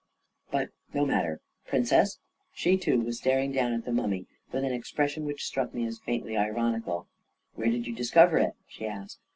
[0.51, 1.39] "But no mat ter.
[1.67, 2.17] Princess..."
[2.59, 5.99] She too was staring down at the mummy with an expression which struck me as
[5.99, 7.05] faintly ironical.
[7.53, 9.19] "Where did you discover it?" she asked.